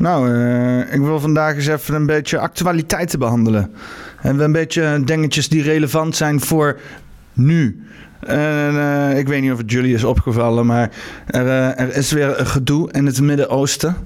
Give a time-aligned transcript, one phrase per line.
[0.00, 3.72] Nou, uh, ik wil vandaag eens even een beetje actualiteiten behandelen.
[4.20, 6.78] En een beetje dingetjes die relevant zijn voor
[7.32, 7.84] nu.
[8.20, 10.90] En uh, ik weet niet of het jullie is opgevallen, maar
[11.26, 13.96] er, uh, er is weer een gedoe in het Midden-Oosten.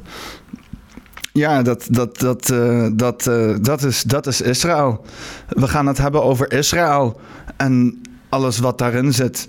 [1.33, 2.53] Ja, dat, dat, dat,
[2.93, 3.31] dat,
[3.61, 5.05] dat, is, dat is Israël.
[5.49, 7.21] We gaan het hebben over Israël
[7.57, 9.49] en alles wat daarin zit.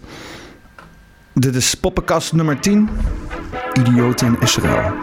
[1.34, 2.89] Dit is poppenkast nummer 10.
[3.73, 4.93] Idioten in Israël.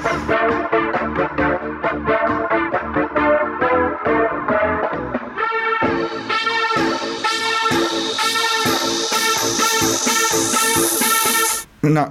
[11.91, 12.09] Nou,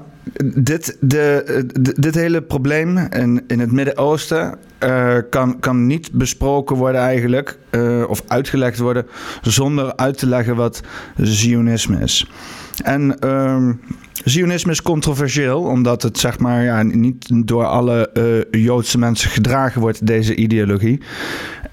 [0.55, 1.65] dit, de,
[1.99, 8.03] dit hele probleem in, in het Midden-Oosten uh, kan, kan niet besproken worden eigenlijk, uh,
[8.09, 9.05] of uitgelegd worden,
[9.41, 10.81] zonder uit te leggen wat
[11.17, 12.31] Zionisme is.
[12.83, 13.69] En uh,
[14.23, 18.09] Zionisme is controversieel, omdat het zeg maar ja, niet door alle
[18.53, 21.01] uh, Joodse mensen gedragen wordt, deze ideologie.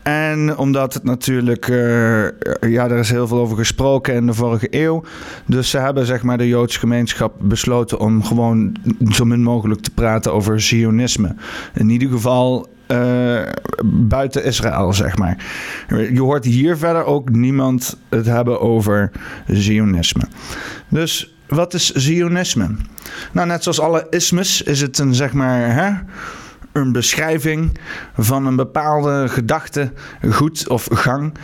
[0.02, 1.76] En omdat het natuurlijk, uh,
[2.60, 5.02] ja, er is heel veel over gesproken in de vorige eeuw.
[5.46, 8.76] Dus ze hebben zeg maar de Joodse gemeenschap besloten om gewoon
[9.10, 11.34] zo min mogelijk te praten over Zionisme.
[11.74, 13.42] In ieder geval uh,
[13.84, 15.36] buiten Israël, zeg maar.
[15.88, 19.10] Je hoort hier verder ook niemand het hebben over
[19.46, 20.22] Zionisme.
[20.88, 22.76] Dus wat is Zionisme?
[23.32, 25.90] Nou, net zoals alle ismes is het een, zeg maar, hè,
[26.80, 27.78] een beschrijving
[28.16, 29.92] van een bepaalde gedachte,
[30.30, 31.34] goed of gang.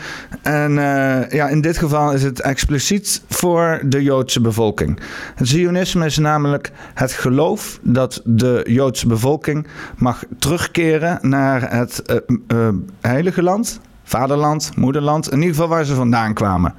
[0.42, 5.00] En uh, ja, in dit geval is het expliciet voor de Joodse bevolking.
[5.34, 12.16] Het Zionisme is namelijk het geloof dat de Joodse bevolking mag terugkeren naar het uh,
[12.48, 12.68] uh,
[13.00, 16.74] heilige land, vaderland, moederland, in ieder geval waar ze vandaan kwamen.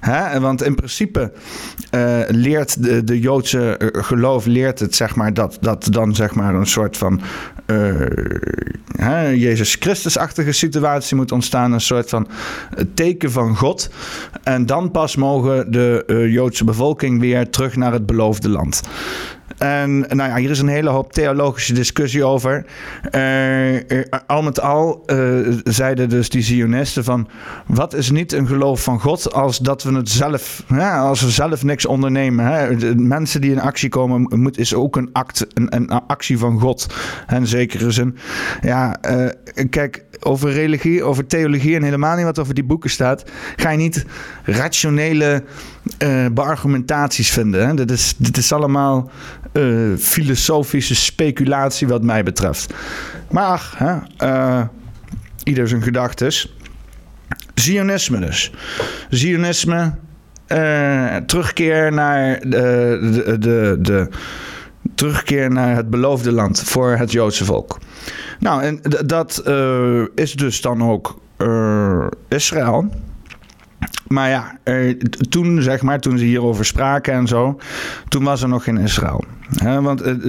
[0.00, 0.40] Hè?
[0.40, 1.32] Want in principe
[1.94, 6.54] uh, leert de, de Joodse geloof leert het zeg maar dat, dat dan zeg maar
[6.54, 7.20] een soort van
[8.96, 12.28] hè, Jezus Christus-achtige situatie moet ontstaan, een soort van
[12.94, 13.90] teken van God.
[14.42, 18.82] En dan pas mogen de Joodse bevolking weer terug naar het beloofde land.
[19.58, 22.64] En nou ja, hier is een hele hoop theologische discussie over.
[23.14, 27.28] Uh, uh, al met al uh, zeiden dus die Zionisten van...
[27.66, 30.64] wat is niet een geloof van God als dat we het zelf...
[30.68, 32.44] Ja, als we zelf niks ondernemen.
[32.44, 32.94] Hè?
[32.94, 36.86] Mensen die in actie komen moet, is ook een, act, een, een actie van God.
[37.28, 38.16] In zekere zin.
[38.60, 38.96] Ja,
[39.70, 41.76] kijk, over religie, over theologie...
[41.76, 43.24] en helemaal niet wat over die boeken staat...
[43.56, 44.06] ga je niet
[44.44, 45.44] rationele
[46.32, 47.66] beargumentaties vinden.
[47.66, 47.74] Hè?
[47.74, 49.10] Dit, is, dit is allemaal...
[49.52, 52.74] Uh, filosofische speculatie wat mij betreft.
[53.30, 54.62] Maar ach, hè, uh,
[55.42, 56.56] ieder zijn gedachtes.
[57.54, 58.52] Zionisme dus.
[59.08, 59.94] Zionisme,
[61.26, 64.08] terugkeer naar de, de, de, de,
[65.00, 67.78] terugkeer naar het beloofde land voor het Joodse volk.
[68.38, 69.42] Nou, en dat
[70.14, 71.18] is dus dan ook
[72.28, 72.88] Israël.
[74.06, 74.58] Maar ja,
[75.28, 77.58] toen zeg maar, toen ze hierover spraken en zo,
[78.08, 79.24] toen was er nog geen Israël.
[79.80, 80.20] Want het,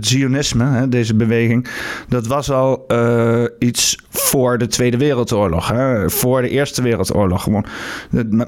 [0.00, 1.68] Zionisme, deze beweging,
[2.08, 5.72] dat was al uh, iets voor de Tweede Wereldoorlog.
[6.06, 7.42] Voor de Eerste Wereldoorlog.
[7.42, 7.66] Gewoon.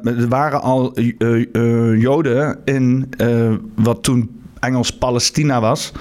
[0.04, 1.00] Er waren al
[1.96, 3.08] Joden in
[3.74, 5.92] wat toen Engels-Palestina was.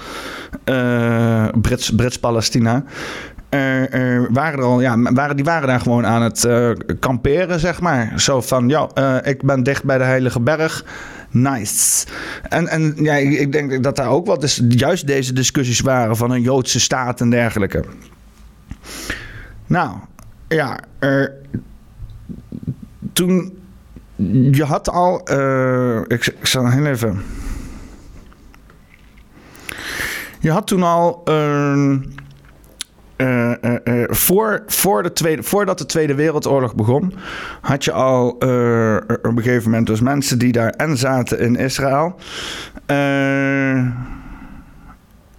[1.60, 2.84] Brits, Brits-Palestina
[3.50, 7.80] er, waren er al, ja, waren, die waren daar gewoon aan het uh, kamperen, zeg
[7.80, 8.12] maar.
[8.20, 10.84] Zo van, ja, uh, ik ben dicht bij de Heilige Berg.
[11.30, 12.06] Nice.
[12.48, 16.16] En, en ja, ik, ik denk dat daar ook wat dus juist deze discussies waren
[16.16, 17.84] van een Joodse staat en dergelijke.
[19.66, 19.96] Nou,
[20.48, 20.80] ja,
[23.12, 23.58] toen
[24.50, 25.18] je had al,
[26.06, 27.22] ik, ik zal heel even.
[30.40, 31.94] Je had toen al uh,
[33.16, 33.52] uh,
[33.84, 37.14] uh, voor, voor de tweede, voordat de Tweede Wereldoorlog begon,
[37.60, 38.42] had je al op
[39.22, 42.16] een gegeven moment dus mensen die daar en zaten in Israël.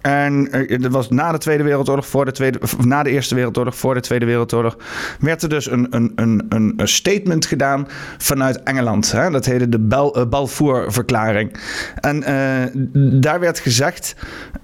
[0.02, 0.48] En
[0.80, 4.00] dat was na de Tweede Wereldoorlog, voor de Tweede, na de Eerste Wereldoorlog, voor de
[4.00, 4.76] Tweede Wereldoorlog,
[5.20, 7.88] werd er dus een, een, een, een statement gedaan
[8.18, 9.12] vanuit Engeland.
[9.12, 9.30] Hè?
[9.30, 11.56] Dat heette de Bal, uh, Balfour-verklaring.
[11.94, 14.16] En uh, daar werd gezegd.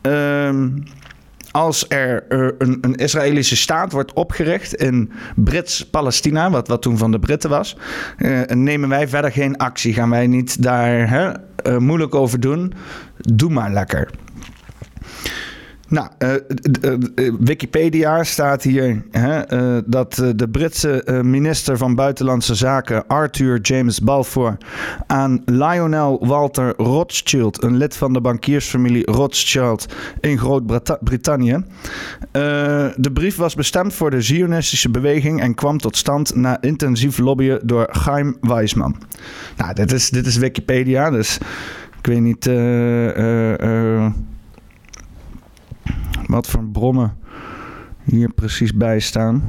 [0.02, 0.54] Uh,
[1.50, 2.24] als er
[2.58, 7.76] een, een, Israëlische staat wordt opgericht in Brits-Palestina, wat, wat toen van de Britten was,
[8.18, 9.94] uh, nemen wij verder geen actie.
[9.94, 12.72] Gaan wij niet daar hè, moeilijk over doen.
[13.16, 14.10] Doe maar lekker.
[15.88, 16.34] Nou, uh,
[17.38, 19.42] Wikipedia staat hier hè,
[19.86, 24.56] dat de Britse minister van Buitenlandse Zaken Arthur James Balfour
[25.06, 29.86] aan Lionel Walter Rothschild, een lid van de bankiersfamilie Rothschild
[30.20, 31.64] in Groot-Brittannië.
[32.96, 37.60] de brief was bestemd voor de Zionistische beweging en kwam tot stand na intensief lobbyen
[37.62, 38.96] door Chaim Weizmann.
[39.56, 41.38] Nou, is, dit is Wikipedia, dus
[41.98, 42.46] ik weet niet
[46.28, 47.16] wat voor bronnen
[48.04, 49.44] hier precies bij staan.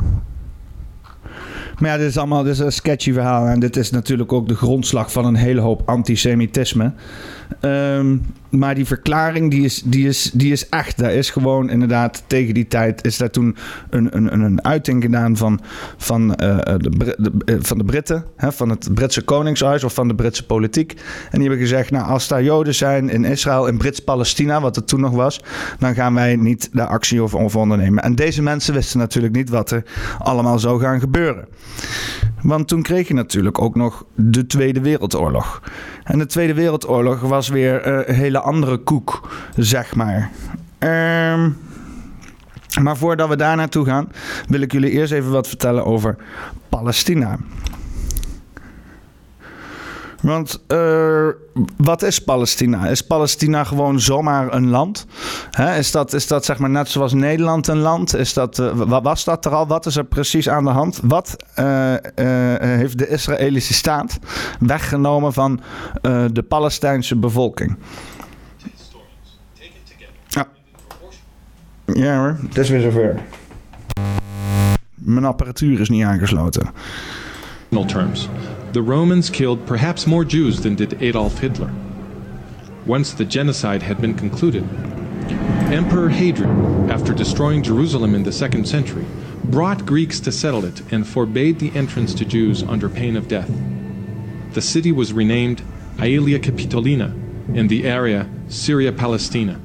[1.80, 3.48] Maar ja, dit is allemaal dit is een sketchy verhaal.
[3.48, 6.94] En dit is natuurlijk ook de grondslag van een hele hoop antisemitisme.
[7.62, 10.98] Um, maar die verklaring die is, die, is, die is echt.
[10.98, 13.56] Daar is gewoon inderdaad tegen die tijd is daar toen
[13.90, 15.60] een, een, een uiting gedaan van,
[15.98, 16.78] van, uh, de,
[17.18, 20.92] de, eh, van de Britten, hè, van het Britse Koningshuis of van de Britse politiek.
[21.32, 24.88] En die hebben gezegd, nou als daar Joden zijn in Israël, in Brits-Palestina, wat het
[24.88, 25.44] toen nog was,
[25.80, 28.04] dan gaan wij niet de actie over ondernemen.
[28.04, 29.84] En deze mensen wisten natuurlijk niet wat er
[30.20, 31.48] allemaal zou gaan gebeuren.
[32.42, 35.62] Want toen kreeg je natuurlijk ook nog de Tweede Wereldoorlog.
[36.04, 40.32] En de Tweede Wereldoorlog was weer uh, een hele andere koek, zeg maar.
[41.34, 41.58] Um,
[42.82, 44.12] maar voordat we daar naartoe gaan,
[44.48, 46.16] wil ik jullie eerst even wat vertellen over
[46.70, 47.38] Palestina.
[50.22, 51.28] Want uh,
[51.78, 52.88] wat is Palestina?
[52.88, 55.06] Is Palestina gewoon zomaar een land?
[55.78, 58.16] is, dat, is dat zeg maar net zoals Nederland een land?
[58.16, 59.68] Is dat, uh, wat was dat er al?
[59.68, 61.00] Wat is er precies aan de hand?
[61.04, 61.94] Wat uh,
[62.60, 64.20] heeft de Israëlische staat
[64.60, 65.62] weggenomen van
[66.32, 67.78] de Palestijnse bevolking?
[70.28, 70.48] Ja,
[71.86, 73.22] ja hoor, het is weer zover.
[74.96, 76.70] Mijn apparatuur is niet aangesloten.
[77.88, 78.30] terms.
[78.74, 81.72] The Romans killed perhaps more Jews than did Adolf Hitler.
[82.86, 84.64] Once the genocide had been concluded,
[85.72, 89.06] Emperor Hadrian, after destroying Jerusalem in the second century,
[89.44, 93.52] brought Greeks to settle it and forbade the entrance to Jews under pain of death.
[94.54, 95.62] The city was renamed
[95.98, 97.12] Aelia Capitolina,
[97.56, 99.60] and the area Syria Palestina.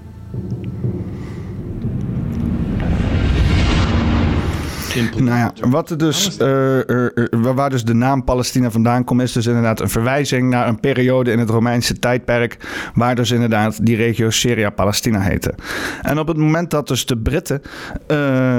[4.94, 9.32] Nou ja, wat er dus, uh, uh, waar dus de naam Palestina vandaan komt, is
[9.32, 12.56] dus inderdaad een verwijzing naar een periode in het Romeinse tijdperk,
[12.94, 15.54] waar dus inderdaad die regio Syria Palestina heette.
[16.02, 17.62] En op het moment dat dus de Britten
[18.10, 18.58] uh,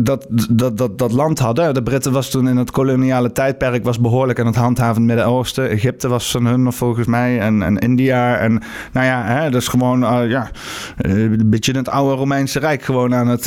[0.00, 4.00] dat, dat, dat, dat land hadden, de Britten was toen in het koloniale tijdperk was
[4.00, 5.68] behoorlijk aan het handhaven Midden-Oosten.
[5.68, 8.36] Egypte was van hun volgens mij en, en India.
[8.36, 8.62] En
[8.92, 10.50] nou ja, hè, dus gewoon ja,
[10.96, 13.46] een beetje het oude Romeinse Rijk gewoon aan het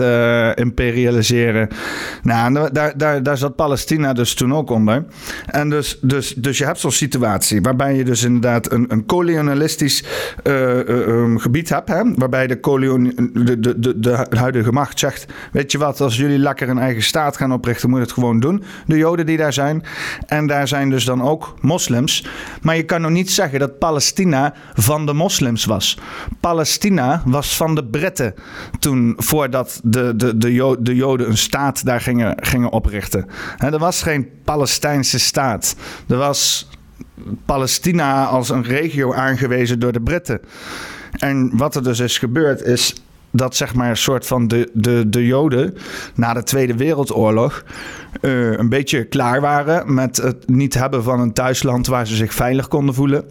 [0.57, 1.69] imperialiseren.
[2.23, 5.05] Nou, daar, daar, daar zat Palestina dus toen ook onder.
[5.45, 10.03] En dus, dus, dus je hebt zo'n situatie waarbij je dus inderdaad een, een kolonialistisch
[10.43, 11.89] uh, uh, gebied hebt.
[11.89, 12.01] Hè?
[12.15, 12.59] Waarbij de,
[13.33, 17.03] de, de, de, de huidige macht zegt: Weet je wat, als jullie lekker een eigen
[17.03, 18.63] staat gaan oprichten, moet je het gewoon doen.
[18.85, 19.83] De Joden die daar zijn.
[20.27, 22.27] En daar zijn dus dan ook moslims.
[22.61, 25.97] Maar je kan nog niet zeggen dat Palestina van de moslims was.
[26.39, 28.33] Palestina was van de Britten
[28.79, 33.25] toen, voordat de, de, de, de Joden een staat daar gingen, gingen oprichten.
[33.57, 35.75] er was geen Palestijnse staat.
[36.07, 36.69] Er was
[37.45, 40.41] Palestina als een regio aangewezen door de Britten.
[41.11, 42.95] En wat er dus is gebeurd is
[43.31, 45.77] dat zeg maar een soort van de, de, de Joden
[46.15, 47.63] na de Tweede Wereldoorlog
[48.21, 52.33] uh, een beetje klaar waren met het niet hebben van een thuisland waar ze zich
[52.33, 53.25] veilig konden voelen.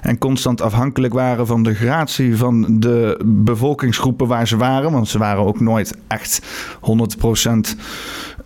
[0.00, 4.92] En constant afhankelijk waren van de gratie van de bevolkingsgroepen waar ze waren.
[4.92, 6.42] Want ze waren ook nooit echt
[6.76, 7.76] 100%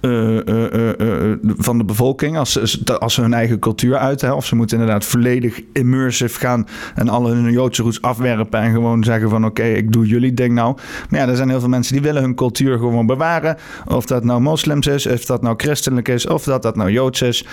[0.03, 4.37] uh, uh, van de bevolking als als ze hun eigen cultuur uiten.
[4.37, 9.05] Of ze moeten inderdaad volledig immersive gaan en alle hun Joodse roots afwerpen en gewoon
[9.05, 10.77] zeggen van oké, ik doe jullie ding nou.
[11.11, 13.57] Maar ja, er zijn heel veel mensen die willen hun cultuur gewoon bewaren.
[13.87, 17.23] Of dat nou moslims is, of dat nou christelijk is, of dat dat nou Joods
[17.23, 17.47] is,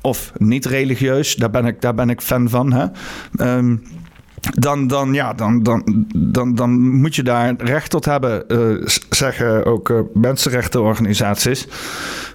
[0.00, 1.34] of niet religieus.
[1.34, 2.72] Daar ben ik, daar ben ik fan van.
[2.72, 2.86] Hè?
[3.56, 3.82] Um,
[4.40, 9.64] dan, dan, ja, dan, dan, dan, dan moet je daar recht tot hebben, uh, zeggen
[9.64, 11.66] ook uh, mensenrechtenorganisaties,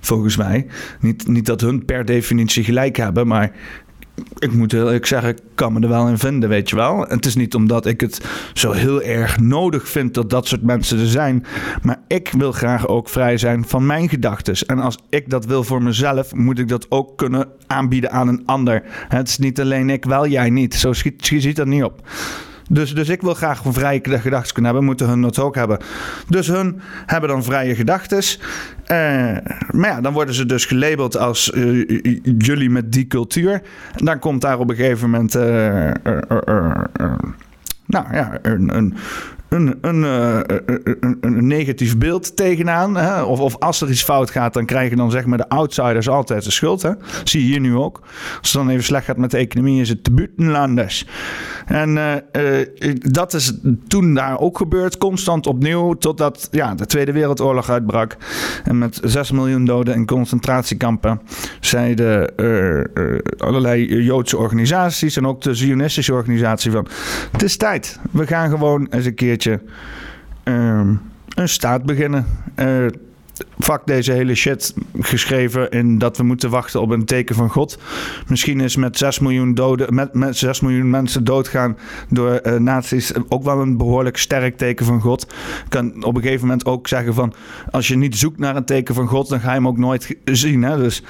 [0.02, 0.68] volgens mij.
[1.00, 3.52] Niet, niet dat hun per definitie gelijk hebben, maar
[4.38, 7.05] ik moet heel eerlijk zeggen, ik kan me er wel in vinden, weet je wel.
[7.08, 8.22] Het is niet omdat ik het
[8.53, 11.46] zo heel erg nodig vind dat dat soort mensen er zijn.
[11.82, 14.55] Maar ik wil graag ook vrij zijn van mijn gedachten.
[14.67, 18.43] En als ik dat wil voor mezelf, moet ik dat ook kunnen aanbieden aan een
[18.46, 18.84] ander.
[19.08, 20.75] Het is niet alleen ik, wel jij niet.
[20.75, 22.01] Zo schiet, ziet dat niet op.
[22.74, 25.77] Dus, dus ik wil graag vrije gedachten kunnen hebben, moeten hun dat ook hebben.
[26.27, 28.18] Dus hun hebben dan vrije gedachten.
[28.18, 28.38] Uh,
[29.72, 31.84] maar ja, dan worden ze dus gelabeld als uh,
[32.38, 33.62] jullie met die cultuur.
[33.96, 35.36] Dan komt daar op een gegeven moment.
[35.36, 35.42] Uh,
[37.86, 38.94] nou ja, een, een
[39.54, 42.96] een, een, een, een, negatief beeld tegenaan.
[42.96, 43.22] Hè?
[43.22, 46.44] Of, of als er iets fout gaat, dan krijgen dan zeg maar de outsiders altijd
[46.44, 46.82] de schuld.
[46.82, 46.92] Hè?
[47.24, 48.00] Zie je hier nu ook.
[48.40, 51.08] Als het dan even slecht gaat met de economie, is het de buitenlanders.
[51.66, 52.24] En
[53.12, 53.54] dat is
[53.88, 58.18] toen daar ook gebeurd, constant opnieuw, totdat ja, de Tweede Wereldoorlog uitbrak.
[58.64, 61.22] En met 6 miljoen doden in concentratiekampen
[61.60, 62.36] zeiden
[63.38, 66.88] allerlei Joodse organisaties en ook de Zionistische organisatie van...
[67.32, 68.00] Het is tijd.
[68.12, 69.43] We gaan gewoon eens een keertje
[70.44, 70.96] ehm,
[71.36, 72.26] een staat beginnen.
[72.56, 72.86] Uh,
[73.58, 77.78] vak deze hele shit geschreven in dat we moeten wachten op een teken van God.
[78.28, 81.78] Misschien is met 6 miljoen, doden, met, met 6 miljoen mensen doodgaan
[82.10, 85.34] door uh, nazi's ook wel een behoorlijk sterk teken van God.
[85.70, 87.34] kan op een gegeven moment ook zeggen van
[87.72, 90.18] als je niet zoekt naar een teken van God, dan ga je hem ook nooit
[90.26, 90.64] zien.
[90.64, 90.78] Hè?
[90.78, 91.04] Dus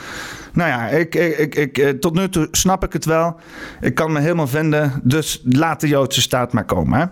[0.53, 3.35] nou ja, ik, ik, ik, eh, tot nu toe snap ik het wel.
[3.81, 5.01] Ik kan me helemaal vinden.
[5.03, 7.11] Dus laat de Joodse staat maar komen.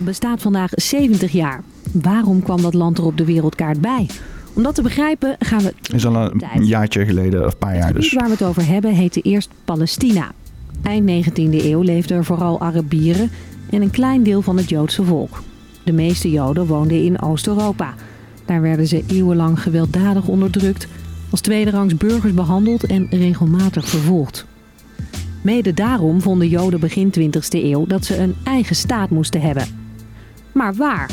[0.00, 1.62] Bestaat vandaag 70 jaar.
[1.92, 4.06] Waarom kwam dat land er op de wereldkaart bij?
[4.52, 5.74] Om dat te begrijpen gaan we.
[5.92, 6.68] Is al een tijd.
[6.68, 8.12] jaartje geleden, of een paar jaar dus.
[8.12, 10.32] waar we het over hebben heette eerst Palestina.
[10.82, 13.30] Eind 19e eeuw leefden er vooral Arabieren
[13.70, 15.42] en een klein deel van het Joodse volk.
[15.84, 17.94] De meeste Joden woonden in Oost-Europa.
[18.44, 20.86] Daar werden ze eeuwenlang gewelddadig onderdrukt,
[21.30, 24.46] als tweederangs burgers behandeld en regelmatig vervolgd.
[25.42, 29.66] Mede daarom vonden Joden begin 20e eeuw dat ze een eigen staat moesten hebben.
[30.52, 31.10] Maar waar?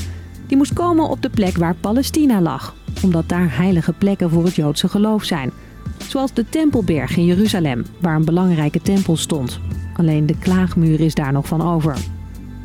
[0.47, 4.55] Die moest komen op de plek waar Palestina lag, omdat daar heilige plekken voor het
[4.55, 5.51] Joodse geloof zijn.
[6.07, 9.59] Zoals de Tempelberg in Jeruzalem, waar een belangrijke tempel stond.
[9.95, 11.97] Alleen de klaagmuur is daar nog van over.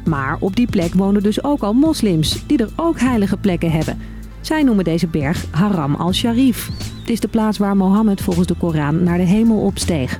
[0.04, 3.98] Maar op die plek wonen dus ook al moslims, die er ook heilige plekken hebben.
[4.40, 6.70] Zij noemen deze berg Haram al-Sharif.
[7.00, 10.18] Het is de plaats waar Mohammed volgens de Koran naar de hemel opsteeg.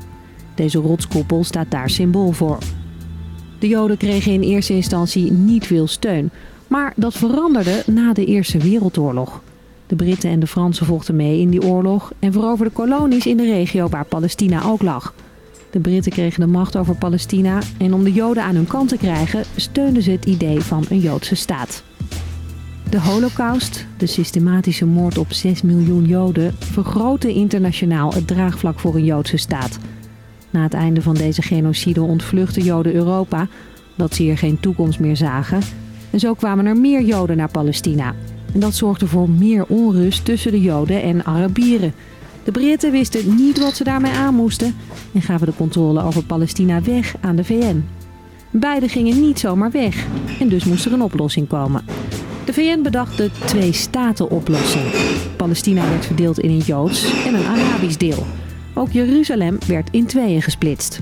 [0.55, 2.59] Deze rotskoppel staat daar symbool voor.
[3.59, 6.31] De Joden kregen in eerste instantie niet veel steun,
[6.67, 9.43] maar dat veranderde na de Eerste Wereldoorlog.
[9.87, 13.45] De Britten en de Fransen vochten mee in die oorlog en veroverden kolonies in de
[13.45, 15.15] regio waar Palestina ook lag.
[15.71, 18.97] De Britten kregen de macht over Palestina en om de Joden aan hun kant te
[18.97, 21.83] krijgen steunden ze het idee van een Joodse staat.
[22.91, 29.05] De Holocaust, de systematische moord op 6 miljoen Joden, vergrootte internationaal het draagvlak voor een
[29.05, 29.79] Joodse staat.
[30.53, 33.49] Na het einde van deze genocide ontvluchtten Joden Europa,
[33.95, 35.61] dat ze hier geen toekomst meer zagen.
[36.11, 38.15] En zo kwamen er meer Joden naar Palestina.
[38.55, 41.95] En dat zorgde voor meer onrust tussen de Joden en Arabieren.
[42.45, 44.75] De Britten wisten niet wat ze daarmee aan moesten
[45.13, 47.85] en gaven de controle over Palestina weg aan de VN.
[48.51, 50.07] Beide gingen niet zomaar weg
[50.41, 51.85] en dus moest er een oplossing komen.
[52.45, 54.85] De VN bedacht de twee-staten-oplossing.
[55.37, 58.27] Palestina werd verdeeld in een Joods en een Arabisch deel.
[58.75, 61.01] Ook Jeruzalem werd in tweeën gesplitst.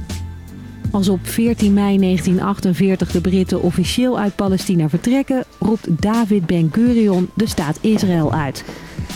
[0.90, 7.48] Als op 14 mei 1948 de Britten officieel uit Palestina vertrekken, roept David Ben-Gurion de
[7.48, 8.64] staat Israël uit.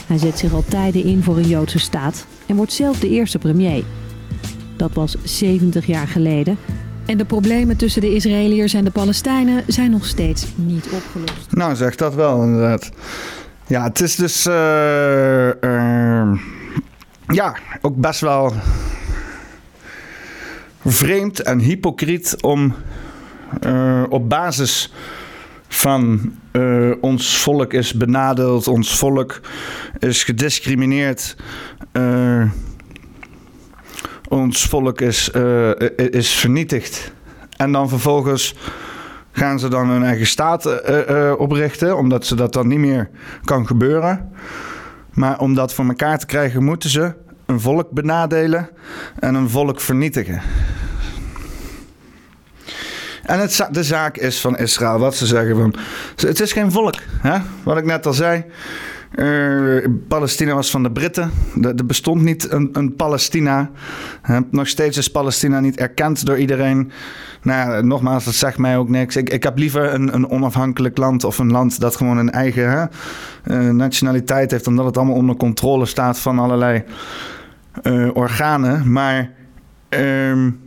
[0.07, 3.39] Hij zet zich al tijden in voor een Joodse staat en wordt zelf de eerste
[3.39, 3.85] premier.
[4.77, 6.59] Dat was 70 jaar geleden.
[7.07, 11.47] En de problemen tussen de Israëliërs en de Palestijnen zijn nog steeds niet opgelost.
[11.51, 12.91] Nou, zeg dat wel inderdaad.
[13.67, 14.47] Ja, het is dus.
[14.47, 14.55] Uh,
[17.27, 18.53] ja, ook best wel
[20.85, 22.75] vreemd en hypocriet om
[23.67, 24.93] uh, op basis
[25.69, 29.41] van uh, ons volk is benadeeld, ons volk
[29.99, 31.37] is gediscrimineerd,
[31.93, 32.51] uh,
[34.29, 35.31] ons volk is,
[36.11, 37.13] is vernietigd.
[37.57, 38.55] En dan vervolgens
[39.33, 40.83] gaan ze dan hun eigen staat
[41.39, 43.11] oprichten, omdat ze dat dan niet meer
[43.45, 44.33] kan gebeuren.
[45.15, 47.15] Maar om dat voor elkaar te krijgen, moeten ze
[47.47, 48.69] een volk benadelen
[49.19, 50.43] en een volk vernietigen.
[53.23, 55.75] En het, de zaak is van Israël, wat ze zeggen van...
[56.17, 57.39] Het is geen volk, hè?
[57.63, 58.45] wat ik net al zei.
[59.15, 61.31] Uh, Palestina was van de Britten.
[61.63, 63.71] Er bestond niet een, een Palestina.
[64.51, 66.91] nog steeds is Palestina niet erkend door iedereen.
[67.43, 69.17] Nou nogmaals, dat zegt mij ook niks.
[69.17, 72.91] Ik, ik heb liever een, een onafhankelijk land of een land dat gewoon een eigen
[73.45, 76.83] uh, nationaliteit heeft, omdat het allemaal onder controle staat van allerlei
[77.83, 78.93] uh, organen.
[78.93, 79.31] Maar.
[79.89, 80.64] Um,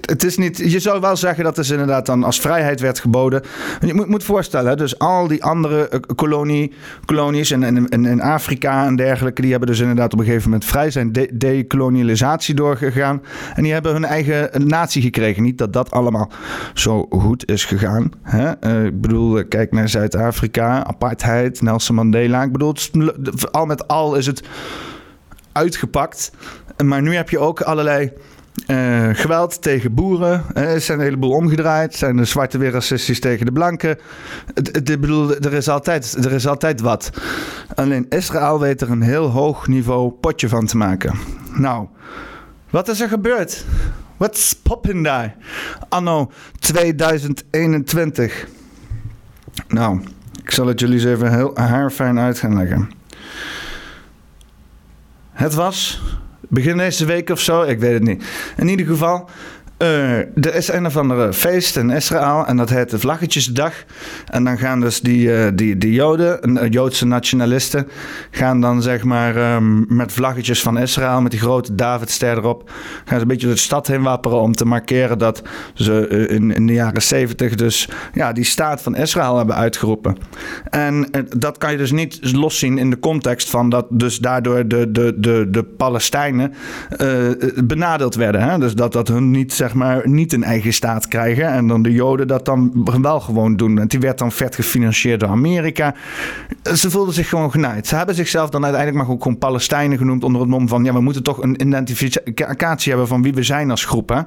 [0.00, 3.42] het is niet, je zou wel zeggen dat is inderdaad dan als vrijheid werd geboden.
[3.80, 6.72] Je moet, moet voorstellen, dus al die andere eh, kolonie,
[7.04, 10.68] kolonies in, in, in, Afrika en dergelijke, die hebben dus inderdaad op een gegeven moment
[10.68, 13.22] vrij zijn de, dekolonialisatie doorgegaan.
[13.54, 15.42] En die hebben hun eigen natie gekregen.
[15.42, 16.30] Niet dat dat allemaal
[16.74, 18.10] zo goed is gegaan.
[18.22, 18.52] Hè?
[18.60, 22.42] Uh, ik bedoel, kijk naar Zuid-Afrika, apartheid, Nelson Mandela.
[22.42, 22.74] Ik bedoel,
[23.50, 24.42] al met al is het
[25.52, 26.32] uitgepakt.
[26.84, 28.12] Maar nu heb je ook allerlei
[28.66, 30.44] Uh, geweld tegen boeren.
[30.54, 31.94] Uh, er zijn een heleboel omgedraaid.
[31.94, 33.98] Zijn de zwarte weer racistisch tegen de blanken.
[34.84, 37.10] Bedoel, er is, altijd, er is altijd wat.
[37.74, 41.18] Alleen Israël weet er een heel hoog niveau potje van te maken.
[41.52, 41.86] Nou,
[42.70, 43.64] wat is er gebeurd?
[44.16, 45.36] What's popping daar?
[45.88, 48.46] Anno 2021.
[49.68, 50.00] Nou,
[50.42, 52.90] ik zal het jullie eens even heel haarfijn uit gaan leggen.
[55.30, 56.02] Het was
[56.50, 58.24] begin deze week of zo, ik weet het niet.
[58.56, 59.28] In ieder geval,
[59.82, 63.72] uh, er is een of andere feest in Israël en dat heet de Vlaggetjesdag.
[64.26, 67.88] En dan gaan dus die, uh, die, die Joden, uh, Joodse nationalisten,
[68.30, 72.70] gaan dan zeg maar um, met vlaggetjes van Israël, met die grote Davidster erop,
[73.04, 75.42] gaan ze een beetje door de stad heen wapperen om te markeren dat
[75.74, 80.16] ze in, de jaren 70 dus ja, die staat van Israël hebben uitgeroepen.
[80.70, 84.90] En dat kan je dus niet loszien in de context van dat dus daardoor de,
[84.90, 86.54] de, de, de Palestijnen
[87.64, 88.42] benadeeld werden.
[88.42, 88.58] Hè?
[88.58, 91.46] Dus dat dat hun niet zeg maar niet een eigen staat krijgen.
[91.46, 93.78] En dan de Joden dat dan wel gewoon doen.
[93.78, 95.94] En die werd dan vet gefinancierd door Amerika.
[96.74, 97.86] Ze voelden zich gewoon genaaid.
[97.86, 100.92] Ze hebben zichzelf dan uiteindelijk maar ook gewoon Palestijnen genoemd onder het mom van ja,
[100.92, 104.08] we moeten toch een identificatie hebben van wie we zijn als groep.
[104.08, 104.20] Hè?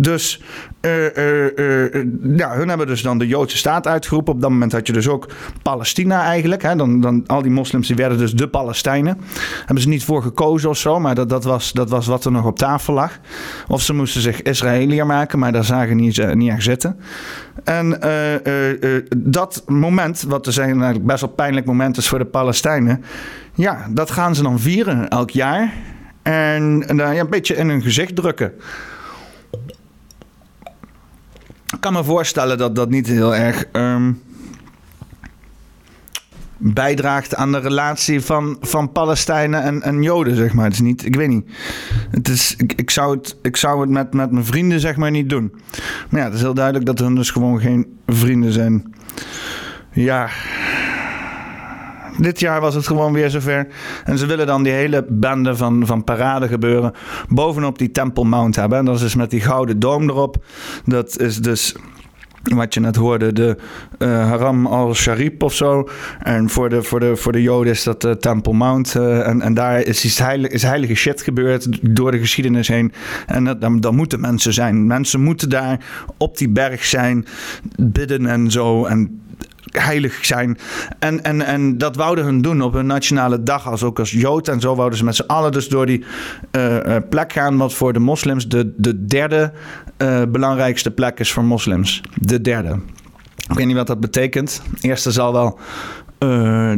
[0.00, 0.42] Dus
[0.80, 2.04] uh, uh,
[2.36, 4.32] ja, hun hebben dus dan de Joodse staat uitgeroepen.
[4.34, 5.28] Op dat moment had je dus ook
[5.62, 6.62] Palestina eigenlijk.
[6.62, 6.76] Hè?
[6.76, 9.18] Dan, dan, al die moslims werden dus de Palestijnen.
[9.58, 12.32] Hebben ze niet voor gekozen of zo, maar dat, dat, was, dat was wat er
[12.32, 13.18] nog op tafel lag.
[13.68, 17.00] Of ze moesten zich Israëliër maken, maar daar zagen niet, niet echt zitten.
[17.64, 18.00] En
[19.16, 23.04] dat moment, wat er zijn eigenlijk best wel pijnlijk moment is voor de Palestijnen.
[23.54, 25.72] Ja, dat gaan ze dan vieren elk jaar.
[26.22, 28.52] En, en ja, een beetje in hun gezicht drukken.
[31.72, 34.22] Ik kan me voorstellen dat dat niet heel erg um,
[36.58, 40.64] bijdraagt aan de relatie van, van Palestijnen en, en Joden, zeg maar.
[40.64, 41.50] Het is niet, ik weet niet.
[42.10, 45.10] Het is, ik, ik zou het, ik zou het met, met mijn vrienden, zeg maar,
[45.10, 45.52] niet doen.
[46.10, 48.94] Maar ja, het is heel duidelijk dat hun dus gewoon geen vrienden zijn.
[49.92, 50.28] Ja,
[52.18, 53.66] dit jaar was het gewoon weer zover.
[54.04, 56.92] En ze willen dan die hele bende van, van parade gebeuren
[57.28, 58.78] bovenop die Temple Mount hebben.
[58.78, 60.44] En dat is dus met die gouden doom erop.
[60.84, 61.74] Dat is dus
[62.42, 63.56] wat je net hoorde, de
[63.98, 65.88] uh, Haram al-Sharif of zo.
[66.18, 68.94] En voor de, voor de, voor de Joden is dat de Temple Mount.
[68.94, 72.92] Uh, en, en daar is, is, heilige, is heilige shit gebeurd door de geschiedenis heen.
[73.26, 74.86] En dan, dan moeten mensen zijn.
[74.86, 75.80] Mensen moeten daar
[76.16, 77.26] op die berg zijn,
[77.76, 78.84] bidden en zo.
[78.84, 79.20] En
[79.70, 80.58] heilig zijn.
[80.98, 84.48] En, en, en dat wouden hun doen op hun nationale dag, als ook als Jood.
[84.48, 86.04] En zo wouden ze met z'n allen dus door die
[86.52, 89.52] uh, plek gaan, wat voor de moslims de, de derde
[89.98, 92.00] uh, belangrijkste plek is voor moslims.
[92.14, 92.78] De derde.
[93.48, 94.62] Ik weet niet wat dat betekent.
[94.80, 95.58] Eerste zal wel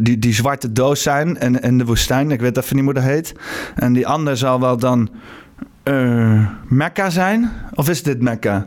[0.00, 2.30] die, die zwarte doos zijn in, in de woestijn.
[2.30, 3.34] Ik weet even niet hoe dat heet.
[3.74, 5.10] En die andere zal wel dan
[6.68, 7.50] Mekka zijn.
[7.74, 8.66] Of is dit Mekka?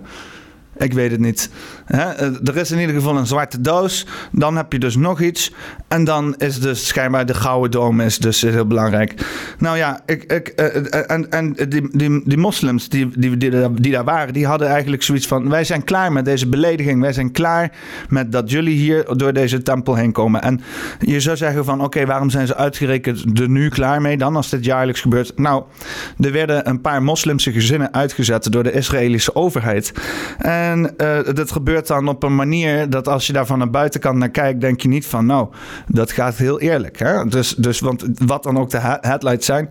[0.83, 1.49] Ik weet het niet.
[1.85, 2.09] Hè?
[2.09, 4.05] Eh, er is in ieder geval een zwarte doos.
[4.31, 5.53] Dan heb je dus nog iets.
[5.87, 9.13] En dan is dus schijnbaar de gouden dom is dus heel belangrijk.
[9.57, 13.73] Nou ja, ik, ik, eh, eh, en, en die, die, die moslims die, die, die,
[13.73, 17.01] die daar waren, die hadden eigenlijk zoiets van: wij zijn klaar met deze belediging.
[17.01, 17.71] Wij zijn klaar
[18.09, 20.41] met dat jullie hier door deze tempel heen komen.
[20.41, 20.61] En
[20.99, 24.49] je zou zeggen van: oké, waarom zijn ze uitgerekend er nu klaar mee dan als
[24.49, 25.31] dit jaarlijks gebeurt?
[25.35, 25.63] Nou,
[26.19, 29.93] er werden een paar moslimse gezinnen uitgezet door de Israëlische overheid.
[30.37, 34.17] En uh, dat gebeurt dan op een manier dat als je daar van de buitenkant
[34.17, 35.47] naar kijkt, denk je niet van nou,
[35.88, 36.99] dat gaat heel eerlijk.
[36.99, 37.25] Hè?
[37.25, 39.69] Dus, dus want wat dan ook de headlights zijn,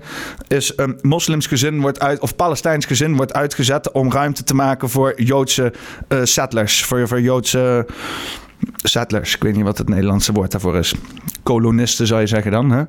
[0.49, 4.91] is een moslims gezin wordt uit, of Palestijns gezin wordt uitgezet om ruimte te maken
[4.91, 5.73] voor Joodse
[6.09, 7.87] uh, settlers, voor, voor Joodse
[8.77, 9.35] settlers.
[9.35, 10.95] Ik weet niet wat het Nederlandse woord daarvoor is.
[11.43, 12.71] Kolonisten zou je zeggen dan.
[12.71, 12.83] Hè?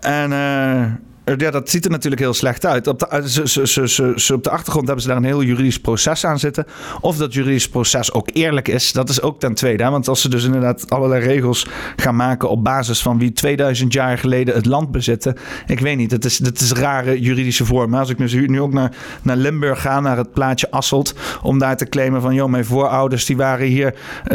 [0.00, 0.84] En eh,
[1.24, 2.86] ja, dat ziet er natuurlijk heel slecht uit.
[2.86, 5.80] Op de, eh, ze, ze, ze, op de achtergrond hebben ze daar een heel juridisch
[5.80, 6.66] proces aan zitten.
[7.00, 9.84] Of dat juridisch proces ook eerlijk is, dat is ook ten tweede.
[9.84, 14.18] Want als ze dus inderdaad allerlei regels gaan maken op basis van wie 2000 jaar
[14.18, 15.36] geleden het land bezitten.
[15.66, 17.94] Ik weet niet, het is, het is rare juridische vorm.
[17.94, 21.88] Als ik nu, ook naar, naar Limburg ga, naar het plaatje Asselt, om daar te
[21.88, 24.28] claimen van, joh, mijn voorouders die waren hier uh,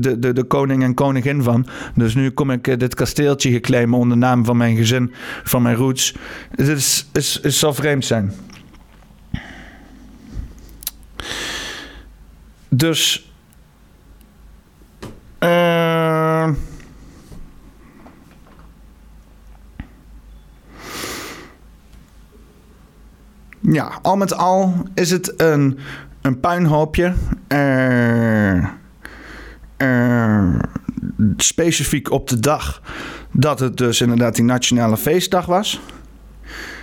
[0.00, 1.66] de, de, de koning en koningin van.
[1.94, 5.12] Dus nu kom ik dit kasteeltje geclaimen onder naam van mijn gezin,
[5.44, 6.14] van mijn roots.
[6.50, 6.68] Het
[7.12, 8.32] is, zal vreemd zijn.
[12.68, 13.32] Dus.
[15.40, 16.48] Uh,
[23.60, 25.78] ja, al met al is het een,
[26.20, 27.14] een puinhoopje.
[27.48, 28.68] Uh,
[31.36, 32.82] specifiek op de dag
[33.32, 35.80] dat het dus inderdaad die nationale feestdag was.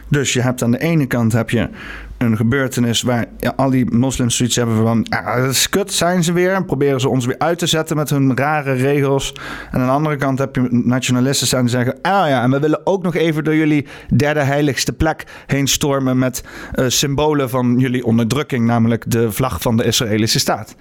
[0.07, 1.69] Dus je hebt aan de ene kant heb je
[2.17, 3.25] een gebeurtenis waar
[3.55, 5.05] al die moslims zoiets hebben van...
[5.09, 6.53] Ah, dat is kut, zijn ze weer.
[6.53, 9.33] En proberen ze ons weer uit te zetten met hun rare regels.
[9.71, 11.99] En aan de andere kant heb je nationalisten zijn die zeggen...
[12.01, 16.17] Ah ja, en we willen ook nog even door jullie derde heiligste plek heen stormen...
[16.17, 16.43] met
[16.75, 18.65] uh, symbolen van jullie onderdrukking.
[18.65, 20.75] Namelijk de vlag van de Israëlische staat.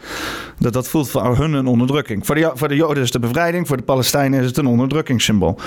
[0.58, 2.26] Dat, dat voelt voor hun een onderdrukking.
[2.26, 3.66] Voor de, voor de Joden is het de bevrijding.
[3.66, 5.58] Voor de Palestijnen is het een onderdrukkingssymbool.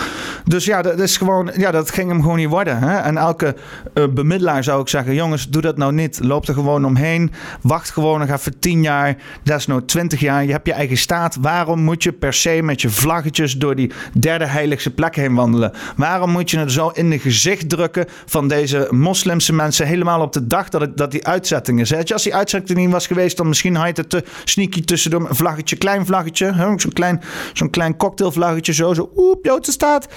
[0.45, 2.77] Dus ja, dat, is gewoon, ja, dat ging hem gewoon niet worden.
[2.77, 2.97] Hè?
[2.97, 3.55] En elke
[3.93, 5.13] uh, bemiddelaar zou ik zeggen...
[5.13, 6.19] jongens, dat nou niet.
[6.24, 7.32] Loop er gewoon omheen.
[7.62, 10.45] Wacht gewoon nog even tien jaar, desnoods twintig jaar.
[10.45, 11.38] Je hebt je eigen staat.
[11.41, 15.72] Waarom moet je per se met je vlaggetjes door die derde heiligste plek heen wandelen?
[15.95, 20.34] Waarom moet je het zo in de gezicht drukken van deze moslimse mensen helemaal op
[20.34, 22.12] de dag dat, het, dat die uitzetting is?
[22.12, 25.36] Als die uitzetting niet was geweest, dan misschien had je het te sneaky tussendoor een
[25.36, 27.22] vlaggetje, klein vlaggetje, zo'n klein,
[27.54, 30.08] zo'n klein cocktailvlaggetje zo, zo, oep, Joodse staat.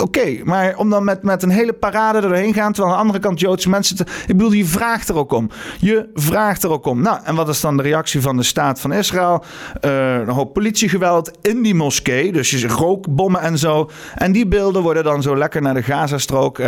[0.00, 3.24] Oké, maar om dan met, met een hele parade erheen gaan, terwijl aan de andere
[3.24, 5.50] kant Joodse mensen, te, ik bedoel, je vraagt er ook om.
[5.78, 7.02] Je vraagt er ook om.
[7.02, 9.44] Nou, en wat is dan de reactie van de staat van Israël?
[9.84, 12.32] Uh, een hoop politiegeweld in die moskee.
[12.32, 13.90] Dus je rookbommen en zo.
[14.14, 16.66] En die beelden worden dan zo lekker naar de Gazastrook uh,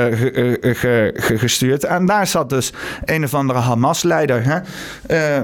[0.60, 1.84] ge, gestuurd.
[1.84, 2.72] En daar zat dus
[3.04, 4.62] een of andere Hamas-leider.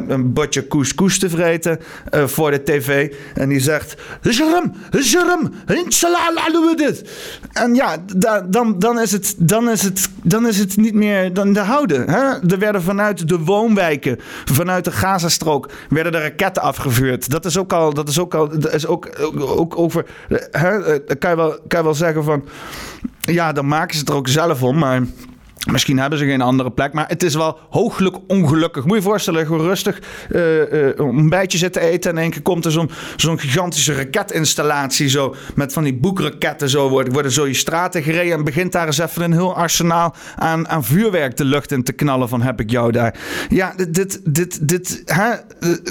[0.08, 1.78] Een botje couscous te vreten
[2.10, 3.14] voor de tv.
[3.34, 3.96] En die zegt...
[4.28, 5.52] Sharm, Sharm,
[7.52, 7.96] En ja,
[8.46, 12.10] dan, dan, is het, dan, is het, dan is het niet meer dan de houden.
[12.10, 12.19] Hè?
[12.48, 17.30] Er werden vanuit de woonwijken, vanuit de Gazastrook, werden er raketten afgevuurd.
[17.30, 20.06] Dat is ook al, dat is ook al, dat is ook, ook, over.
[20.50, 21.00] Hè?
[21.00, 22.44] Kan, je wel, kan je wel zeggen van.
[23.20, 25.02] Ja, dan maken ze het er ook zelf om, maar.
[25.68, 28.84] Misschien hebben ze geen andere plek, maar het is wel hooglijk ongelukkig.
[28.84, 32.10] Moet je voorstellen, gewoon rustig uh, uh, een bijtje zitten eten.
[32.10, 32.70] En in één keer komt er
[33.16, 35.08] zo'n gigantische raketinstallatie.
[35.08, 38.32] Zo, met van die boekraketten zo worden, worden zo je straten gereden.
[38.32, 41.92] En begint daar eens even een heel arsenaal aan, aan vuurwerk de lucht in te
[41.92, 42.28] knallen.
[42.28, 43.18] Van heb ik jou daar.
[43.48, 45.30] Ja, dit, dit, dit hè,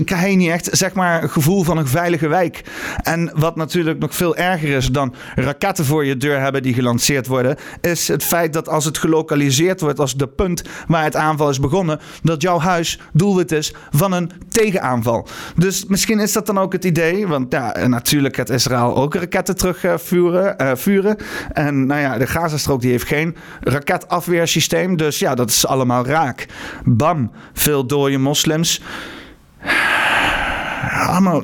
[0.04, 2.64] krijg je niet echt zeg maar gevoel van een veilige wijk.
[3.04, 7.28] En wat natuurlijk nog veel erger is dan raketten voor je deur hebben die gelanceerd
[7.28, 7.56] worden.
[7.82, 11.60] Is het feit dat als het gelokaliseerd wordt als de punt waar het aanval is
[11.60, 15.28] begonnen, dat jouw huis doelwit is van een tegenaanval.
[15.56, 19.56] Dus misschien is dat dan ook het idee, want ja, natuurlijk gaat Israël ook raketten
[19.56, 20.56] terugvuren.
[20.62, 21.18] Uh, vuren.
[21.54, 26.46] En nou ja, de Gazastrook die heeft geen raketafweersysteem, dus ja, dat is allemaal raak.
[26.86, 28.82] Bam, veel dode moslims
[31.08, 31.44] allemaal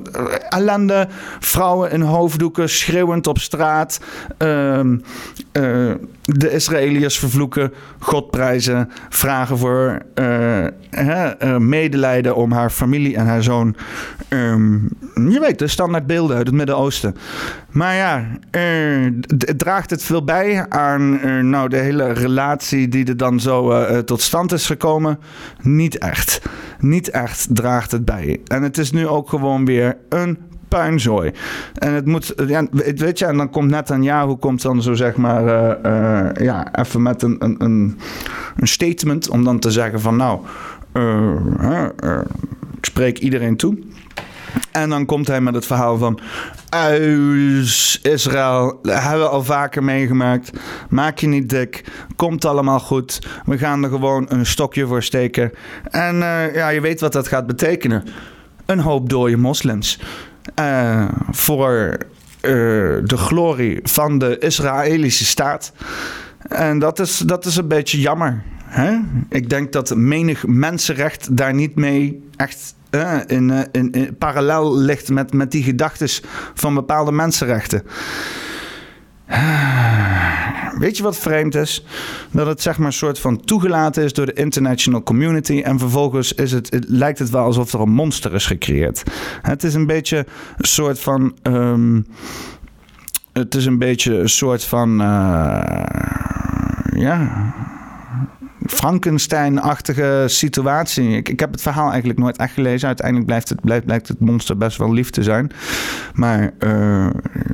[0.50, 1.08] ellende.
[1.40, 4.00] Vrouwen in hoofddoeken schreeuwend op straat.
[4.40, 4.80] Uh,
[5.54, 5.94] uh,
[6.26, 13.76] de Israëliërs vervloeken, God prijzen, vragen voor uh, medelijden om haar familie en haar zoon.
[14.30, 17.16] Um, je weet, de standaard beelden uit het Midden-Oosten.
[17.72, 18.26] Maar ja,
[19.38, 24.22] het draagt het veel bij aan nou, de hele relatie die er dan zo tot
[24.22, 25.20] stand is gekomen?
[25.62, 26.42] Niet echt.
[26.80, 28.42] Niet echt draagt het bij.
[28.48, 30.38] En het is nu ook gewoon weer een
[30.76, 31.32] puinzooi.
[31.74, 34.82] En het moet, ja, weet je, en dan komt net aan ja, hoe komt dan
[34.82, 37.98] zo zeg maar, uh, uh, ja, even met een, een, een,
[38.68, 40.40] statement om dan te zeggen van nou,
[40.94, 41.86] uh,
[42.78, 43.78] ik spreek iedereen toe.
[44.72, 46.20] En dan komt hij met het verhaal van
[48.02, 50.52] Israël, hebben we al vaker meegemaakt.
[50.90, 51.84] Maak je niet dik,
[52.16, 53.28] komt allemaal goed.
[53.46, 55.52] We gaan er gewoon een stokje voor steken.
[55.90, 56.16] En
[56.54, 58.04] ja, je weet wat dat gaat betekenen.
[58.66, 60.00] Een hoop dode moslims.
[60.60, 61.98] Uh, voor
[62.42, 62.50] uh,
[63.04, 65.72] de glorie van de Israëlische staat.
[66.48, 68.44] En dat is, dat is een beetje jammer.
[68.64, 68.98] Hè?
[69.30, 72.76] Ik denk dat menig mensenrecht daar niet mee echt
[73.28, 76.10] in, in, in, parallel ligt met, met die gedachten
[76.54, 77.84] van bepaalde mensenrechten.
[80.80, 81.86] Weet je wat vreemd is?
[82.32, 85.62] Dat het zeg maar een soort van toegelaten is door de international community.
[85.62, 89.04] En vervolgens is het, het lijkt het wel alsof er een monster is gecreëerd.
[89.42, 90.18] Het is een beetje
[90.58, 91.38] een soort van.
[91.44, 92.08] Um,
[93.34, 95.02] het is een beetje een soort van.
[95.02, 95.84] Uh,
[96.96, 97.54] ja
[98.68, 101.10] Frankenstein-achtige situatie.
[101.10, 102.88] Ik, ik heb het verhaal eigenlijk nooit echt gelezen.
[102.88, 105.52] Uiteindelijk blijft het, blijft, blijkt het monster best wel lief te zijn.
[106.14, 107.10] Maar uh,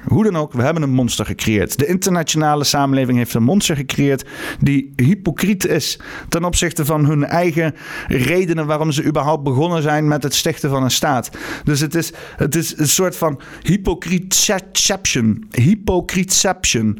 [0.07, 1.79] hoe dan ook, we hebben een monster gecreëerd.
[1.79, 4.25] De internationale samenleving heeft een monster gecreëerd
[4.59, 7.75] die hypocriet is ten opzichte van hun eigen
[8.07, 11.29] redenen waarom ze überhaupt begonnen zijn met het stichten van een staat.
[11.63, 15.45] Dus het is, het is een soort van hypocrietception.
[15.51, 16.99] Hypocrietception.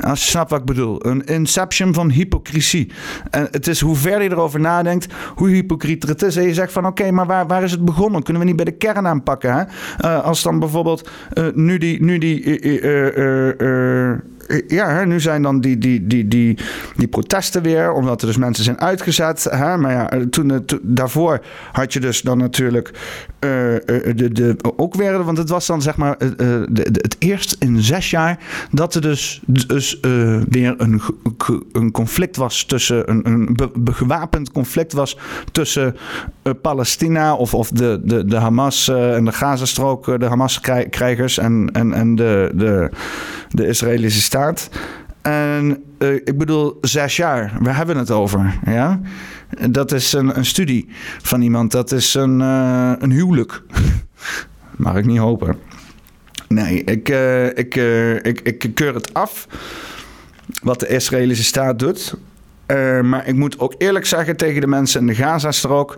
[0.00, 1.06] Als je snapt wat ik bedoel.
[1.06, 2.92] Een inception van hypocrisie.
[3.30, 6.36] En het is hoe verder je erover nadenkt, hoe hypocrieter het is.
[6.36, 8.22] En je zegt van oké, maar waar, waar is het begonnen?
[8.22, 9.52] Kunnen we niet bij de kern aanpakken?
[9.54, 9.62] Hè?
[10.04, 14.12] Uh, als dan bijvoorbeeld uh, nu die, nu die uh,
[14.66, 16.58] ja, nu zijn dan die, die, die, die,
[16.96, 19.46] die protesten weer, omdat er dus mensen zijn uitgezet.
[19.50, 19.76] Hè?
[19.76, 21.40] Maar ja, toen, daarvoor
[21.72, 22.90] had je dus dan natuurlijk
[23.38, 28.10] de, de, ook weer, want het was dan zeg maar de, het eerst in zes
[28.10, 28.38] jaar
[28.70, 29.98] dat er dus, dus
[30.48, 31.00] weer een,
[31.72, 35.18] een conflict was tussen, een, een gewapend conflict was
[35.52, 35.96] tussen
[36.62, 42.14] Palestina of, of de, de, de Hamas en de Gazastrook, de Hamas-krijgers en, en, en
[42.14, 42.90] de, de,
[43.48, 44.68] de Israëlische staat.
[45.22, 48.58] En uh, ik bedoel, zes jaar, waar hebben we het over?
[48.64, 49.00] Ja?
[49.70, 50.88] Dat is een, een studie
[51.22, 53.62] van iemand, dat is een, uh, een huwelijk.
[54.76, 55.58] Mag ik niet hopen.
[56.48, 57.74] Nee, ik, uh, ik,
[58.22, 59.46] ik, ik keur het af
[60.62, 62.14] wat de Israëlische staat doet.
[63.02, 65.96] maar ik moet ook eerlijk zeggen tegen de mensen in de Gazastrook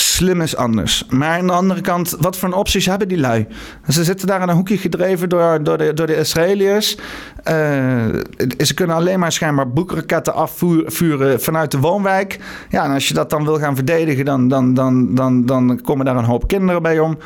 [0.00, 1.04] slim is anders.
[1.08, 3.46] Maar aan de andere kant, wat voor opties hebben die lui?
[3.88, 6.96] Ze zitten daar in een hoekje gedreven door, door, de, door de Israëliërs.
[6.96, 7.04] Uh,
[8.58, 12.38] ze kunnen alleen maar schijnbaar boekraketten afvuren vanuit de woonwijk.
[12.68, 16.04] Ja, en als je dat dan wil gaan verdedigen, dan, dan, dan, dan, dan komen
[16.04, 17.18] daar een hoop kinderen bij om.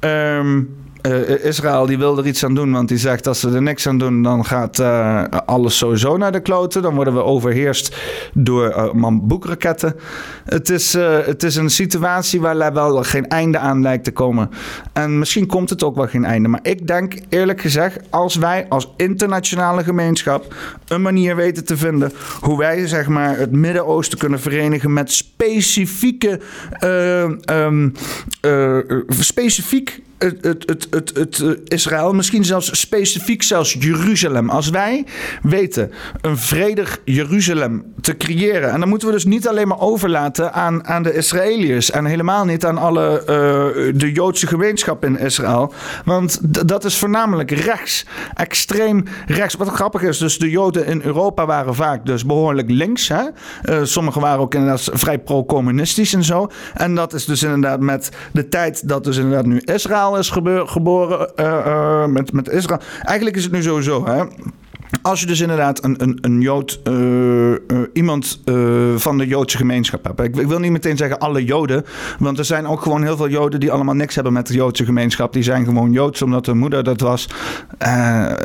[0.00, 3.62] Um, uh, Israël die wil er iets aan doen, want die zegt als ze er
[3.62, 6.82] niks aan doen, dan gaat uh, alles sowieso naar de kloten.
[6.82, 7.96] Dan worden we overheerst
[8.34, 9.96] door uh, mamboekraketten.
[10.44, 10.92] Het is,
[11.24, 14.50] het is een situatie waar wel geen einde aan lijkt te komen.
[14.92, 16.48] En misschien komt het ook wel geen einde.
[16.48, 20.54] Maar ik denk eerlijk gezegd, als wij als internationale gemeenschap
[20.88, 26.40] een manier weten te vinden hoe wij zeg maar, het Midden-Oosten kunnen verenigen met specifieke,
[27.48, 27.92] um,
[29.08, 34.50] specifiek het, het, het, het, eh, Israël, misschien zelfs specifiek zelfs Jeruzalem.
[34.50, 35.04] Als wij
[35.42, 38.70] weten een vredig Jeruzalem te creëren.
[38.70, 41.90] En dan moeten we dus niet alleen maar overlaten aan, aan de Israëliërs.
[41.90, 43.26] En helemaal niet aan alle uh,
[43.98, 45.72] de Joodse gemeenschap in Israël.
[46.04, 48.06] Want dat is voornamelijk rechts.
[48.34, 49.54] Extreem rechts.
[49.54, 53.08] Wat grappig is, dus de Joden in Europa waren vaak dus behoorlijk links.
[53.08, 53.22] Hè?
[53.22, 56.50] Uh, sommigen waren ook inderdaad vrij pro-communistisch en zo.
[56.74, 60.32] En dat is dus inderdaad met de tijd dat dus inderdaad nu Israël is
[60.66, 62.80] geboren uh, met, met Israël.
[63.02, 64.24] Eigenlijk is het nu sowieso, hè.
[65.02, 67.56] Als je dus inderdaad een, een, een Jood, uh, uh,
[67.92, 70.20] iemand uh, van de Joodse gemeenschap hebt.
[70.20, 71.84] Ik, ik, wil niet meteen zeggen alle Joden,
[72.18, 74.84] want er zijn ook gewoon heel veel Joden die allemaal niks hebben met de Joodse
[74.84, 75.32] gemeenschap.
[75.32, 77.28] Die zijn gewoon Joods omdat hun moeder dat was.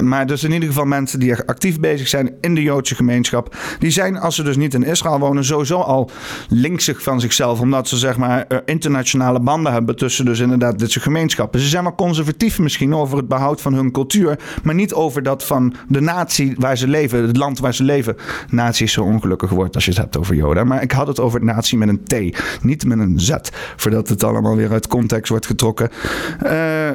[0.02, 3.56] maar dus in ieder geval mensen die actief bezig zijn in de Joodse gemeenschap.
[3.80, 6.10] Die zijn, als ze dus niet in Israël wonen, sowieso al
[6.50, 7.60] linksig van zichzelf.
[7.60, 11.60] Omdat ze zeg maar internationale banden hebben tussen dus inderdaad deze gemeenschappen.
[11.60, 15.44] Ze zijn wel conservatief misschien over het behoud van hun cultuur, maar niet over dat
[15.44, 18.16] van de natie waar ze leven, het land waar ze leven.
[18.50, 20.68] Nazi is zo ongelukkig wordt als je het hebt over Joden.
[20.68, 23.36] Maar ik had het over nazi met een T, niet met een Z.
[23.76, 25.90] Voordat het allemaal weer uit context wordt getrokken.
[26.44, 26.94] Uh, uh,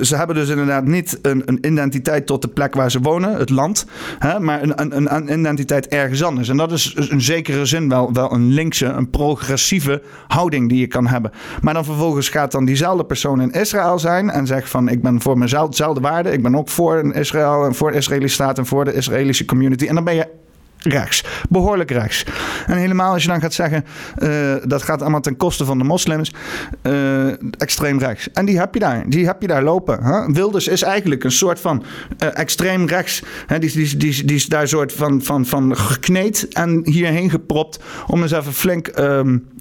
[0.00, 3.50] ze hebben dus inderdaad niet een, een, identiteit tot de plek waar ze wonen, het
[3.50, 3.86] land.
[4.18, 6.48] Hè, maar een, een, een, identiteit ergens anders.
[6.48, 10.86] En dat is in zekere zin wel, wel een linkse, een progressieve houding die je
[10.86, 11.30] kan hebben.
[11.60, 15.20] Maar dan vervolgens gaat dan diezelfde persoon in Israël zijn en zegt van ik ben
[15.20, 16.30] voor mezelf dezelfde waarde.
[16.30, 19.86] Ik ben ook voor Israël en voor Israëlische staat voor de Israëlische community.
[19.86, 20.26] En dan ben je
[20.78, 21.24] rechts.
[21.48, 22.24] Behoorlijk rechts.
[22.66, 23.84] En helemaal als je dan gaat zeggen...
[24.18, 26.32] Uh, dat gaat allemaal ten koste van de moslims.
[26.82, 27.26] Uh,
[27.58, 28.30] extreem rechts.
[28.32, 29.04] En die heb je daar.
[29.08, 30.32] Die heb je daar lopen.
[30.32, 31.84] Wilders is eigenlijk een soort van
[32.22, 33.22] uh, extreem rechts.
[33.46, 33.58] Hè?
[33.58, 37.78] Die, die, die, die is daar soort van, van, van gekneed en hierheen gepropt...
[38.06, 38.98] om eens even flink...
[38.98, 39.20] Uh,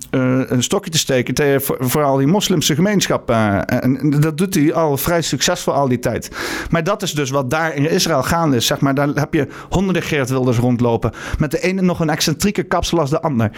[0.09, 3.29] een stokje te steken tegen vooral die moslimse gemeenschap.
[3.29, 6.29] Uh, en dat doet hij al vrij succesvol al die tijd.
[6.69, 8.65] Maar dat is dus wat daar in Israël gaande is.
[8.65, 11.11] Zeg maar, daar heb je honderden Geert Wilders rondlopen.
[11.37, 13.51] Met de ene nog een excentrieke kapsel als de ander.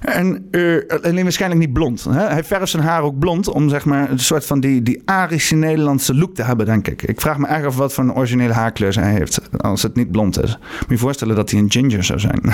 [0.00, 2.04] En uh, alleen waarschijnlijk niet blond.
[2.04, 2.26] Hè?
[2.26, 5.54] Hij verft zijn haar ook blond om zeg maar een soort van die, die Arische
[5.54, 7.02] Nederlandse look te hebben, denk ik.
[7.02, 10.10] Ik vraag me erg af wat voor een originele haarkleur hij heeft als het niet
[10.10, 10.58] blond is.
[10.58, 12.40] Moet je voorstellen dat hij een ginger zou zijn.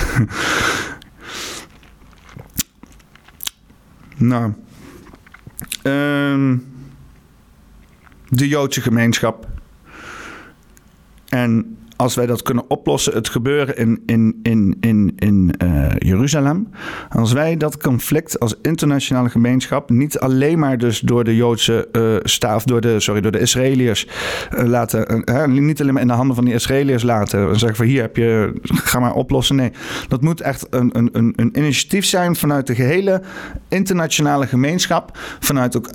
[4.17, 4.53] Nou.
[5.83, 6.65] Um,
[8.29, 9.47] de Joodse gemeenschap.
[11.29, 16.69] En als wij dat kunnen oplossen, het gebeuren in, in, in, in, in uh, Jeruzalem.
[17.09, 22.15] Als wij dat conflict als internationale gemeenschap niet alleen maar dus door de Joodse uh,
[22.23, 24.07] staaf, door de, sorry, door de Israëliërs
[24.57, 25.23] uh, laten,
[25.65, 28.15] niet alleen maar in de handen van die Israëliërs laten en zeggen van hier heb
[28.15, 29.55] je, ga maar oplossen.
[29.55, 29.71] Nee,
[30.07, 33.21] dat moet echt een, een, een, een initiatief zijn vanuit de gehele
[33.69, 35.89] internationale gemeenschap, vanuit ook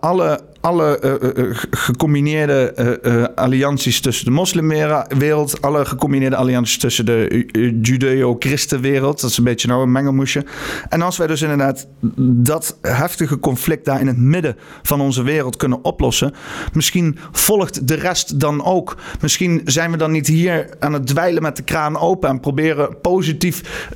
[0.00, 5.62] alle alle uh, uh, gecombineerde uh, allianties tussen de moslimwereld wereld.
[5.62, 7.46] Alle gecombineerde allianties tussen de
[7.82, 9.20] Judeo-Christenwereld.
[9.20, 10.44] Dat is een beetje nou een mengelmoesje.
[10.88, 11.86] En als wij dus inderdaad
[12.26, 16.34] dat heftige conflict daar in het midden van onze wereld kunnen oplossen.
[16.72, 18.96] Misschien volgt de rest dan ook.
[19.20, 23.00] Misschien zijn we dan niet hier aan het dweilen met de kraan open en proberen
[23.00, 23.88] positief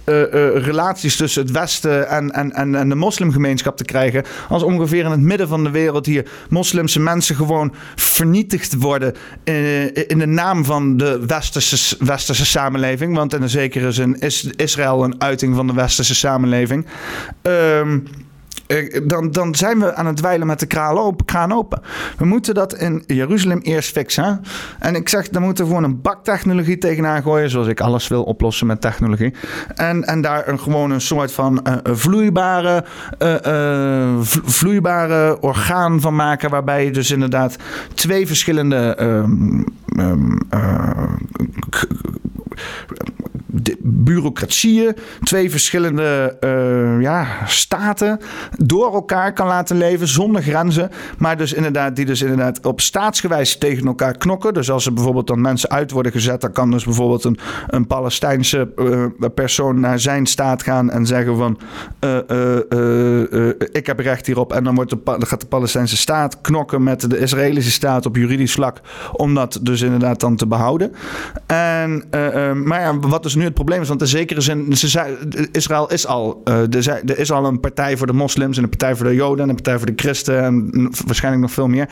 [0.55, 4.25] relaties tussen het Westen en, en, en, en de moslimgemeenschap te krijgen.
[4.49, 9.15] Als ongeveer in het midden van de wereld hier moslimse mensen gewoon vernietigd worden
[9.45, 13.17] in, eh, in de naam van de westerse, westerse samenleving.
[13.17, 16.87] Want in een zekere zin is Israël een uiting van de westerse samenleving.
[17.43, 18.07] Um,
[19.05, 21.81] dan, dan zijn we aan het dweilen met de kraan open, open.
[22.17, 24.41] We moeten dat in Jeruzalem eerst fixen.
[24.79, 27.51] En ik zeg, dan moeten we gewoon een bak technologie tegenaan gooien.
[27.51, 29.35] Zoals ik alles wil oplossen met technologie.
[29.75, 32.85] En, en daar een, gewoon een soort van uh, vloeibare,
[33.19, 36.51] uh, vloeibare orgaan van maken.
[36.51, 37.57] Waarbij je dus inderdaad
[37.95, 38.97] twee verschillende.
[39.01, 39.65] Um,
[39.99, 40.39] um,
[43.83, 48.21] bureaucratieën, twee verschillende uh, ja, staten
[48.57, 50.91] door elkaar kan laten leven zonder grenzen.
[51.19, 54.55] Maar dus inderdaad, die dus inderdaad op staatsgewijs tegen elkaar knokken.
[54.55, 57.87] Dus als er bijvoorbeeld dan mensen uit worden gezet, dan kan dus bijvoorbeeld een, een
[57.87, 61.59] Palestijnse uh, persoon naar zijn staat gaan en zeggen van
[62.01, 64.53] uh, ik heb recht hierop.
[64.53, 68.17] En dan, wordt de, dan gaat de Palestijnse staat knokken met de Israëlische staat op
[68.17, 68.81] juridisch vlak
[69.13, 70.93] om dat dus inderdaad dan te behouden.
[71.47, 72.05] En,
[72.65, 73.89] maar ja, wat dus nu het probleem is.
[73.89, 75.17] Want in zekere zin, ze
[75.53, 78.97] Israël is al, uh, er, is al een partij voor de moslims en een partij
[78.97, 80.71] voor de joden en een partij voor de christen en
[81.07, 81.89] waarschijnlijk nog veel meer.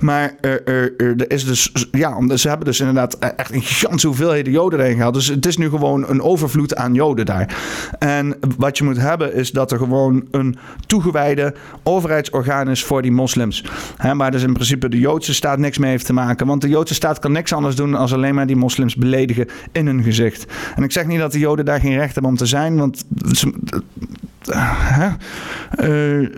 [0.00, 4.80] Maar er, is dus, ja, ze hebben dus inderdaad e-, echt een gigantische hoeveelheden joden
[4.80, 5.12] erin.
[5.12, 7.56] Dus het is nu gewoon een overvloed aan joden daar.
[7.98, 13.12] En wat je moet hebben is dat er gewoon een toegewijde overheidsorgaan is voor die
[13.12, 13.64] moslims.
[13.96, 16.46] Hè, waar dus in principe de Joodse staat niks mee heeft te maken.
[16.46, 19.86] Want de Joodse staat kan niks anders doen als alleen maar die moslims beledigen in
[19.86, 20.46] hun gezicht.
[20.76, 23.04] En ik zeg niet dat de Joden daar geen recht hebben om te zijn, want.
[24.48, 25.12] Uh,
[25.80, 26.28] uh,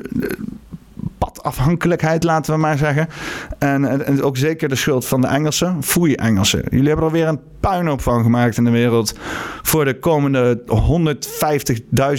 [1.49, 3.09] padafhankelijkheid, laten we maar zeggen.
[3.59, 5.83] En, ook zeker de schuld van de Engelsen.
[5.83, 6.63] Foei Engelsen.
[6.71, 9.15] Jullie hebben er alweer een puinhoop van gemaakt in de wereld.
[9.63, 10.63] Voor de komende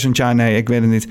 [0.05, 0.35] 150.000 jaar.
[0.35, 1.07] Nee, ik weet het niet.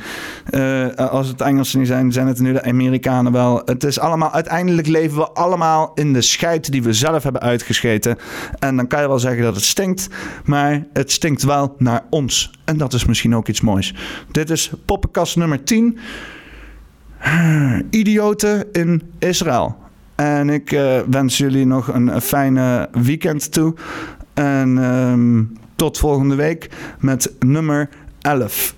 [0.50, 3.62] Uh, als het Engelsen niet zijn, zijn het nu de Amerikanen wel.
[3.64, 8.18] Het is allemaal, uiteindelijk leven we allemaal in de scheid die we zelf hebben uitgescheten.
[8.58, 10.08] En dan kan je wel zeggen dat het stinkt.
[10.44, 12.50] Maar het stinkt wel naar ons.
[12.64, 13.94] En dat is misschien ook iets moois.
[14.30, 15.98] Dit is poppenkast nummer 10
[17.90, 19.76] idioten in Israël.
[20.14, 23.74] En ik uh, wens jullie nog een, fijne weekend toe.
[24.34, 27.88] En um, tot volgende week met nummer
[28.20, 28.74] 11.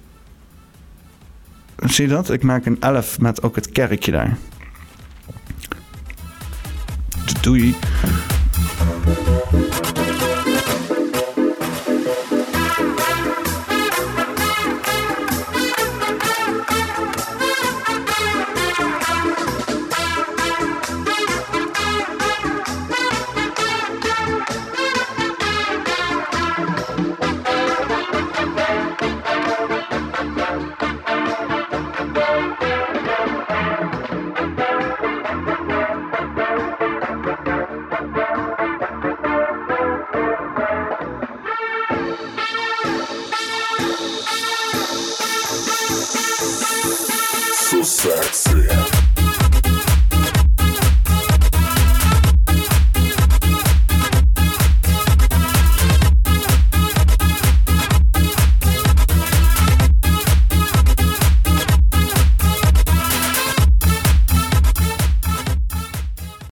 [1.77, 2.31] Zie je dat?
[2.31, 4.37] Ik maak een 11 met ook het kerkje daar.
[7.41, 7.75] Doei.